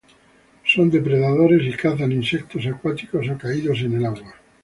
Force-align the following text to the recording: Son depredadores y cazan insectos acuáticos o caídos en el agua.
Son 0.65 0.87
depredadores 0.89 1.61
y 1.63 1.73
cazan 1.81 2.11
insectos 2.21 2.65
acuáticos 2.65 3.29
o 3.33 3.35
caídos 3.43 3.77
en 3.85 3.91
el 3.97 4.03
agua. 4.11 4.33